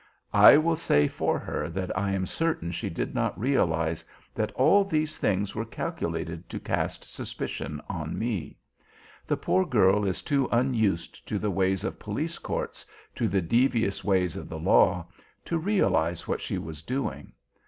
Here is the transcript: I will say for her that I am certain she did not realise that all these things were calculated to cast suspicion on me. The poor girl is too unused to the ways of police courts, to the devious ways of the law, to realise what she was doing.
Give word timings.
I 0.33 0.57
will 0.57 0.75
say 0.77 1.07
for 1.07 1.37
her 1.37 1.69
that 1.69 1.95
I 1.95 2.09
am 2.11 2.25
certain 2.25 2.71
she 2.71 2.89
did 2.89 3.13
not 3.13 3.39
realise 3.39 4.03
that 4.33 4.51
all 4.53 4.83
these 4.83 5.19
things 5.19 5.53
were 5.53 5.63
calculated 5.63 6.49
to 6.49 6.59
cast 6.59 7.13
suspicion 7.13 7.79
on 7.87 8.17
me. 8.17 8.57
The 9.27 9.37
poor 9.37 9.63
girl 9.63 10.03
is 10.07 10.23
too 10.23 10.49
unused 10.51 11.27
to 11.27 11.37
the 11.37 11.51
ways 11.51 11.83
of 11.83 11.99
police 11.99 12.39
courts, 12.39 12.83
to 13.13 13.27
the 13.27 13.41
devious 13.43 14.03
ways 14.03 14.35
of 14.35 14.49
the 14.49 14.57
law, 14.57 15.05
to 15.45 15.59
realise 15.59 16.27
what 16.27 16.41
she 16.41 16.57
was 16.57 16.81
doing. 16.81 17.33